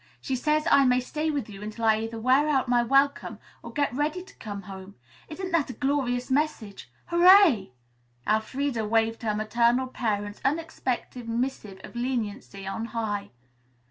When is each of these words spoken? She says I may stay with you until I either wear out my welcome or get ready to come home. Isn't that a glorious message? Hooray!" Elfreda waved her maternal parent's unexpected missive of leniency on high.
She 0.19 0.35
says 0.35 0.67
I 0.71 0.83
may 0.83 0.99
stay 0.99 1.29
with 1.29 1.47
you 1.47 1.61
until 1.61 1.85
I 1.85 1.99
either 1.99 2.19
wear 2.19 2.49
out 2.49 2.67
my 2.67 2.81
welcome 2.81 3.37
or 3.61 3.71
get 3.71 3.93
ready 3.93 4.23
to 4.23 4.35
come 4.37 4.63
home. 4.63 4.95
Isn't 5.29 5.51
that 5.51 5.69
a 5.69 5.73
glorious 5.73 6.31
message? 6.31 6.91
Hooray!" 7.05 7.71
Elfreda 8.25 8.83
waved 8.83 9.21
her 9.21 9.35
maternal 9.35 9.85
parent's 9.85 10.41
unexpected 10.43 11.29
missive 11.29 11.79
of 11.83 11.95
leniency 11.95 12.65
on 12.65 12.85
high. 12.97 13.29